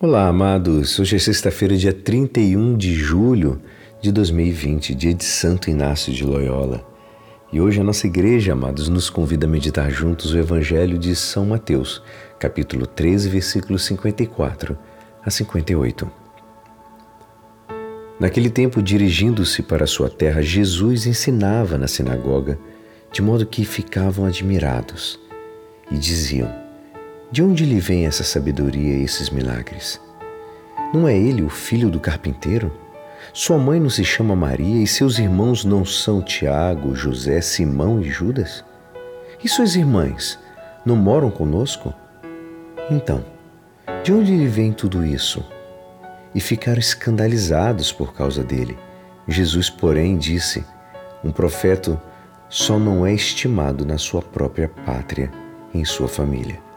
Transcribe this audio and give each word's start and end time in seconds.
Olá, 0.00 0.28
amados. 0.28 0.96
Hoje 1.00 1.16
é 1.16 1.18
sexta-feira, 1.18 1.76
dia 1.76 1.92
31 1.92 2.76
de 2.76 2.94
julho 2.94 3.60
de 4.00 4.12
2020, 4.12 4.94
dia 4.94 5.12
de 5.12 5.24
Santo 5.24 5.68
Inácio 5.68 6.12
de 6.12 6.24
Loyola. 6.24 6.86
E 7.52 7.60
hoje 7.60 7.80
a 7.80 7.82
nossa 7.82 8.06
igreja, 8.06 8.52
amados, 8.52 8.88
nos 8.88 9.10
convida 9.10 9.44
a 9.44 9.50
meditar 9.50 9.90
juntos 9.90 10.32
o 10.32 10.38
Evangelho 10.38 10.96
de 10.98 11.16
São 11.16 11.44
Mateus, 11.44 12.00
capítulo 12.38 12.86
13, 12.86 13.28
versículos 13.28 13.84
54 13.86 14.78
a 15.20 15.30
58. 15.32 16.08
Naquele 18.20 18.50
tempo, 18.50 18.80
dirigindo-se 18.80 19.64
para 19.64 19.84
sua 19.84 20.08
terra, 20.08 20.40
Jesus 20.40 21.06
ensinava 21.06 21.76
na 21.76 21.88
sinagoga, 21.88 22.56
de 23.10 23.20
modo 23.20 23.44
que 23.44 23.64
ficavam 23.64 24.26
admirados 24.26 25.18
e 25.90 25.98
diziam: 25.98 26.67
de 27.30 27.42
onde 27.42 27.66
lhe 27.66 27.78
vem 27.78 28.06
essa 28.06 28.24
sabedoria 28.24 28.96
e 28.96 29.02
esses 29.02 29.28
milagres? 29.28 30.00
Não 30.94 31.06
é 31.06 31.14
ele 31.14 31.42
o 31.42 31.50
filho 31.50 31.90
do 31.90 32.00
carpinteiro? 32.00 32.72
Sua 33.34 33.58
mãe 33.58 33.78
não 33.78 33.90
se 33.90 34.02
chama 34.02 34.34
Maria 34.34 34.82
e 34.82 34.86
seus 34.86 35.18
irmãos 35.18 35.62
não 35.62 35.84
são 35.84 36.22
Tiago, 36.22 36.94
José, 36.94 37.42
Simão 37.42 38.00
e 38.00 38.04
Judas? 38.04 38.64
E 39.44 39.48
suas 39.48 39.76
irmãs 39.76 40.38
não 40.86 40.96
moram 40.96 41.30
conosco? 41.30 41.92
Então, 42.90 43.22
de 44.02 44.10
onde 44.10 44.34
lhe 44.34 44.46
vem 44.46 44.72
tudo 44.72 45.04
isso? 45.04 45.44
E 46.34 46.40
ficaram 46.40 46.78
escandalizados 46.78 47.92
por 47.92 48.14
causa 48.14 48.42
dele. 48.42 48.78
Jesus, 49.26 49.68
porém, 49.68 50.16
disse: 50.16 50.64
Um 51.22 51.30
profeta 51.30 52.00
só 52.48 52.78
não 52.78 53.04
é 53.04 53.12
estimado 53.12 53.84
na 53.84 53.98
sua 53.98 54.22
própria 54.22 54.68
pátria, 54.86 55.30
em 55.74 55.84
sua 55.84 56.08
família. 56.08 56.67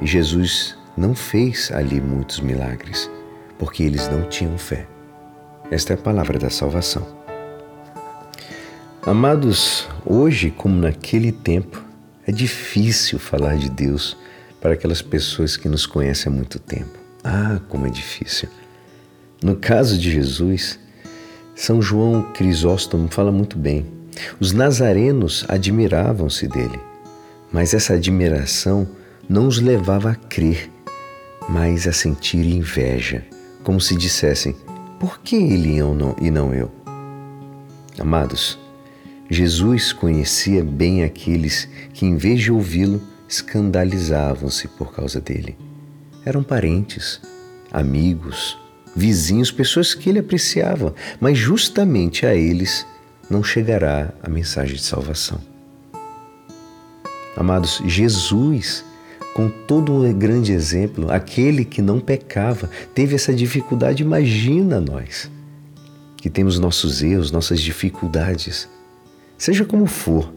E 0.00 0.06
Jesus 0.06 0.76
não 0.96 1.14
fez 1.14 1.70
ali 1.72 2.00
muitos 2.00 2.40
milagres, 2.40 3.10
porque 3.58 3.82
eles 3.82 4.08
não 4.08 4.28
tinham 4.28 4.56
fé. 4.58 4.86
Esta 5.70 5.92
é 5.92 5.94
a 5.94 5.98
palavra 5.98 6.38
da 6.38 6.50
salvação. 6.50 7.06
Amados, 9.02 9.88
hoje, 10.04 10.50
como 10.50 10.76
naquele 10.76 11.32
tempo, 11.32 11.82
é 12.26 12.32
difícil 12.32 13.18
falar 13.18 13.56
de 13.56 13.70
Deus 13.70 14.16
para 14.60 14.74
aquelas 14.74 15.00
pessoas 15.00 15.56
que 15.56 15.68
nos 15.68 15.86
conhecem 15.86 16.30
há 16.32 16.34
muito 16.34 16.58
tempo. 16.58 16.98
Ah, 17.22 17.60
como 17.68 17.86
é 17.86 17.90
difícil. 17.90 18.48
No 19.42 19.56
caso 19.56 19.98
de 19.98 20.10
Jesus, 20.10 20.78
São 21.54 21.80
João 21.80 22.32
Crisóstomo 22.32 23.08
fala 23.08 23.30
muito 23.30 23.58
bem. 23.58 23.86
Os 24.40 24.52
nazarenos 24.52 25.44
admiravam-se 25.48 26.48
dele, 26.48 26.80
mas 27.52 27.74
essa 27.74 27.94
admiração 27.94 28.88
não 29.28 29.48
os 29.48 29.58
levava 29.58 30.10
a 30.10 30.14
crer, 30.14 30.70
mas 31.48 31.86
a 31.86 31.92
sentir 31.92 32.44
inveja, 32.44 33.24
como 33.62 33.80
se 33.80 33.96
dissessem: 33.96 34.54
por 34.98 35.20
que 35.20 35.36
ele 35.36 35.78
e 36.20 36.30
não 36.30 36.54
eu? 36.54 36.70
Amados, 37.98 38.58
Jesus 39.28 39.92
conhecia 39.92 40.62
bem 40.62 41.02
aqueles 41.02 41.68
que, 41.92 42.06
em 42.06 42.16
vez 42.16 42.40
de 42.40 42.52
ouvi-lo, 42.52 43.02
escandalizavam-se 43.28 44.68
por 44.68 44.92
causa 44.92 45.20
dele. 45.20 45.56
Eram 46.24 46.42
parentes, 46.42 47.20
amigos, 47.72 48.58
vizinhos, 48.94 49.50
pessoas 49.50 49.94
que 49.94 50.08
ele 50.08 50.20
apreciava, 50.20 50.94
mas 51.20 51.36
justamente 51.36 52.24
a 52.24 52.34
eles 52.34 52.86
não 53.28 53.42
chegará 53.42 54.12
a 54.22 54.28
mensagem 54.28 54.76
de 54.76 54.82
salvação. 54.82 55.40
Amados, 57.36 57.82
Jesus 57.84 58.84
com 59.36 59.50
todo 59.50 59.92
um 59.92 60.12
grande 60.14 60.50
exemplo, 60.50 61.12
aquele 61.12 61.62
que 61.62 61.82
não 61.82 62.00
pecava, 62.00 62.70
teve 62.94 63.16
essa 63.16 63.34
dificuldade. 63.34 64.02
Imagina 64.02 64.80
nós, 64.80 65.30
que 66.16 66.30
temos 66.30 66.58
nossos 66.58 67.02
erros, 67.02 67.30
nossas 67.30 67.60
dificuldades. 67.60 68.66
Seja 69.36 69.66
como 69.66 69.84
for, 69.84 70.32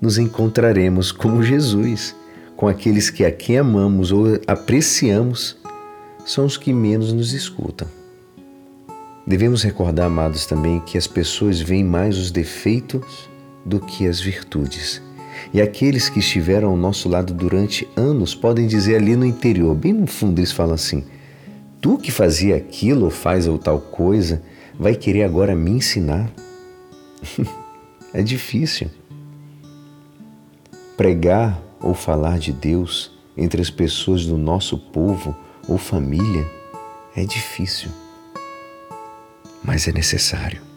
nos 0.00 0.16
encontraremos 0.16 1.12
como 1.12 1.42
Jesus, 1.42 2.16
com 2.56 2.66
aqueles 2.66 3.10
que 3.10 3.22
a 3.22 3.30
quem 3.30 3.58
amamos 3.58 4.10
ou 4.10 4.40
apreciamos, 4.46 5.58
são 6.24 6.46
os 6.46 6.56
que 6.56 6.72
menos 6.72 7.12
nos 7.12 7.34
escutam. 7.34 7.86
Devemos 9.26 9.62
recordar, 9.62 10.06
amados, 10.06 10.46
também 10.46 10.80
que 10.80 10.96
as 10.96 11.06
pessoas 11.06 11.60
veem 11.60 11.84
mais 11.84 12.16
os 12.16 12.30
defeitos 12.30 13.28
do 13.62 13.78
que 13.78 14.06
as 14.06 14.22
virtudes. 14.22 15.02
E 15.52 15.60
aqueles 15.60 16.08
que 16.08 16.18
estiveram 16.18 16.70
ao 16.70 16.76
nosso 16.76 17.08
lado 17.08 17.32
durante 17.32 17.88
anos 17.96 18.34
podem 18.34 18.66
dizer 18.66 18.96
ali 18.96 19.16
no 19.16 19.24
interior, 19.24 19.74
bem 19.74 19.92
no 19.92 20.06
fundo, 20.06 20.38
eles 20.38 20.52
falam 20.52 20.74
assim: 20.74 21.04
Tu 21.80 21.96
que 21.98 22.10
fazia 22.10 22.56
aquilo 22.56 23.06
ou 23.06 23.10
faz 23.10 23.46
ou 23.48 23.58
tal 23.58 23.80
coisa, 23.80 24.42
vai 24.78 24.94
querer 24.94 25.24
agora 25.24 25.54
me 25.54 25.70
ensinar? 25.70 26.30
é 28.12 28.22
difícil. 28.22 28.88
Pregar 30.96 31.60
ou 31.80 31.94
falar 31.94 32.38
de 32.38 32.52
Deus 32.52 33.10
entre 33.36 33.60
as 33.60 33.70
pessoas 33.70 34.26
do 34.26 34.36
nosso 34.36 34.78
povo 34.78 35.34
ou 35.66 35.78
família 35.78 36.46
é 37.16 37.24
difícil, 37.24 37.90
mas 39.62 39.88
é 39.88 39.92
necessário. 39.92 40.71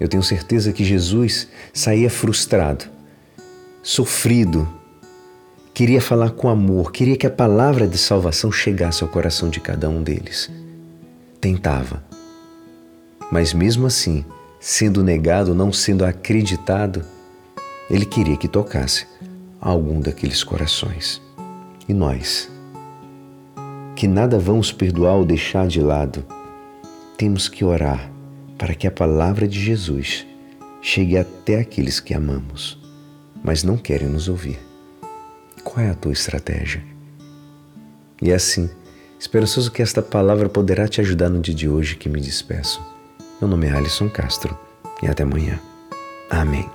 Eu 0.00 0.08
tenho 0.08 0.22
certeza 0.22 0.72
que 0.72 0.82
Jesus 0.82 1.46
saía 1.74 2.08
frustrado, 2.08 2.86
sofrido, 3.82 4.66
queria 5.74 6.00
falar 6.00 6.30
com 6.30 6.48
amor, 6.48 6.90
queria 6.90 7.18
que 7.18 7.26
a 7.26 7.30
palavra 7.30 7.86
de 7.86 7.98
salvação 7.98 8.50
chegasse 8.50 9.02
ao 9.02 9.10
coração 9.10 9.50
de 9.50 9.60
cada 9.60 9.90
um 9.90 10.02
deles. 10.02 10.50
Tentava. 11.38 12.02
Mas 13.30 13.52
mesmo 13.52 13.86
assim, 13.86 14.24
sendo 14.58 15.04
negado, 15.04 15.54
não 15.54 15.70
sendo 15.70 16.02
acreditado, 16.06 17.04
ele 17.90 18.06
queria 18.06 18.38
que 18.38 18.48
tocasse 18.48 19.06
algum 19.60 20.00
daqueles 20.00 20.42
corações. 20.42 21.20
E 21.86 21.92
nós, 21.92 22.50
que 23.94 24.08
nada 24.08 24.38
vamos 24.38 24.72
perdoar 24.72 25.16
ou 25.16 25.26
deixar 25.26 25.68
de 25.68 25.80
lado, 25.82 26.24
temos 27.18 27.48
que 27.48 27.64
orar 27.64 28.10
para 28.60 28.74
que 28.74 28.86
a 28.86 28.90
palavra 28.90 29.48
de 29.48 29.58
Jesus 29.58 30.26
chegue 30.82 31.16
até 31.16 31.60
aqueles 31.60 31.98
que 31.98 32.12
amamos, 32.12 32.78
mas 33.42 33.64
não 33.64 33.78
querem 33.78 34.06
nos 34.06 34.28
ouvir. 34.28 34.60
Qual 35.64 35.84
é 35.84 35.88
a 35.88 35.94
tua 35.94 36.12
estratégia? 36.12 36.84
E 38.20 38.30
é 38.30 38.34
assim, 38.34 38.68
esperançoso 39.18 39.72
que 39.72 39.80
esta 39.80 40.02
palavra 40.02 40.46
poderá 40.46 40.86
te 40.86 41.00
ajudar 41.00 41.30
no 41.30 41.40
dia 41.40 41.54
de 41.54 41.70
hoje 41.70 41.96
que 41.96 42.10
me 42.10 42.20
despeço. 42.20 42.84
Meu 43.40 43.48
nome 43.48 43.66
é 43.66 43.72
Alisson 43.72 44.10
Castro 44.10 44.54
e 45.02 45.06
até 45.06 45.22
amanhã. 45.22 45.58
Amém. 46.28 46.70